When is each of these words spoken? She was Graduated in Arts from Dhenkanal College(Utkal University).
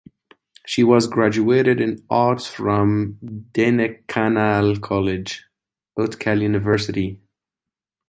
She 0.65 0.83
was 0.83 1.05
Graduated 1.05 1.79
in 1.79 2.03
Arts 2.09 2.47
from 2.47 3.19
Dhenkanal 3.53 4.79
College(Utkal 4.81 6.41
University). 6.41 7.19